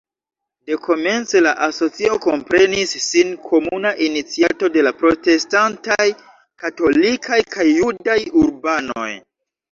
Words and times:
Dekomence 0.69 1.39
la 1.47 1.49
asocio 1.65 2.15
komprenis 2.21 2.93
sin 3.07 3.33
komuna 3.49 3.91
iniciato 4.05 4.69
de 4.77 4.83
la 4.87 4.93
protestantaj, 5.01 6.07
katolikaj 6.63 7.39
kaj 7.57 7.67
judaj 7.69 8.17
urbanoj. 8.45 9.11